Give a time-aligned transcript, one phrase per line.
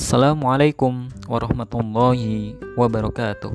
[0.00, 3.52] Assalamualaikum warahmatullahi wabarakatuh.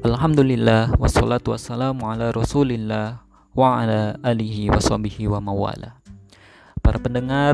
[0.00, 3.20] Alhamdulillah wassalatu wassalamu ala rasulillah
[3.52, 6.00] wa ala alihi washabihi wa mawala.
[6.80, 7.52] Para pendengar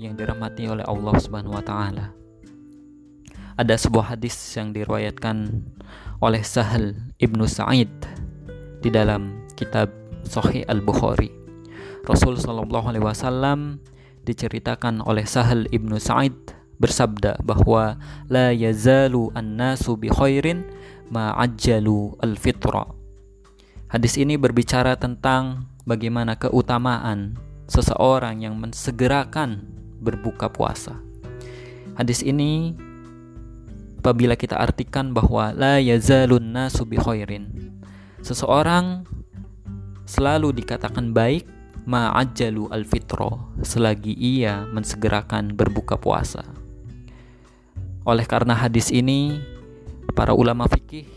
[0.00, 2.16] yang dirahmati oleh Allah subhanahu wa ta'ala.
[3.60, 5.52] Ada sebuah hadis yang diriwayatkan
[6.24, 7.92] oleh Sahal ibnu Sa'id
[8.80, 9.92] Di dalam kitab
[10.24, 11.28] Sahih al-Bukhari.
[12.08, 13.84] Rasul Shallallahu Alaihi Wasallam
[14.24, 17.96] diceritakan oleh Sahal ibnu Sa'id bersabda bahwa
[18.28, 20.64] la yazalu an-nasu bi khairin
[21.08, 22.90] ma'ajjalu al-fitra.
[23.86, 27.38] Hadis ini berbicara tentang bagaimana keutamaan
[27.70, 29.62] seseorang yang mensegerakan
[30.02, 30.98] berbuka puasa.
[31.94, 32.76] Hadis ini
[34.06, 37.74] apabila kita artikan bahwa la yazalun nasu bi khairin.
[38.22, 39.02] Seseorang
[40.06, 41.46] selalu dikatakan baik
[41.86, 46.65] ma'ajjalu al-fitro selagi ia mensegerakan berbuka puasa.
[48.06, 49.42] Oleh karena hadis ini,
[50.14, 51.10] para ulama fikih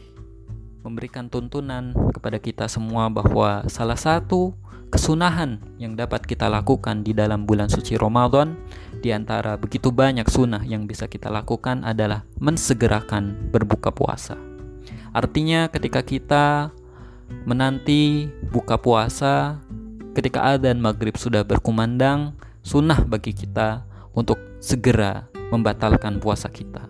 [0.81, 4.57] memberikan tuntunan kepada kita semua bahwa salah satu
[4.89, 8.57] kesunahan yang dapat kita lakukan di dalam bulan suci Ramadan
[9.05, 14.33] di antara begitu banyak sunnah yang bisa kita lakukan adalah mensegerakan berbuka puasa.
[15.13, 16.73] Artinya ketika kita
[17.45, 19.61] menanti buka puasa,
[20.17, 22.33] ketika adzan maghrib sudah berkumandang,
[22.65, 23.85] sunnah bagi kita
[24.17, 26.85] untuk segera membatalkan puasa kita.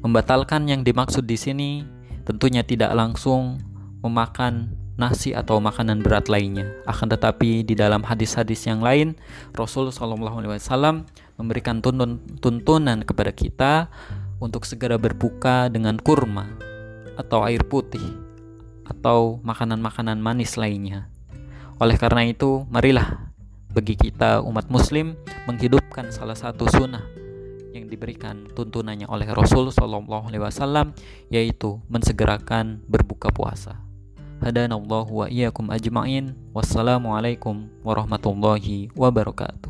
[0.00, 1.82] Membatalkan yang dimaksud di sini
[2.22, 3.58] tentunya tidak langsung
[4.04, 6.66] memakan nasi atau makanan berat lainnya.
[6.84, 9.14] Akan tetapi di dalam hadis-hadis yang lain,
[9.54, 11.06] Rasul Shallallahu Alaihi Wasallam
[11.38, 13.72] memberikan tuntun, tuntunan kepada kita
[14.42, 16.50] untuk segera berbuka dengan kurma
[17.18, 18.02] atau air putih
[18.86, 21.06] atau makanan-makanan manis lainnya.
[21.78, 23.27] Oleh karena itu, marilah
[23.68, 25.12] bagi kita umat muslim
[25.44, 27.04] menghidupkan salah satu sunnah
[27.76, 30.96] yang diberikan tuntunannya oleh Rasul Shallallahu Alaihi Wasallam
[31.28, 33.76] yaitu mensegerakan berbuka puasa.
[34.38, 36.32] Hadanallahu wa iyyakum ajma'in.
[36.54, 39.67] Wassalamualaikum warahmatullahi wabarakatuh.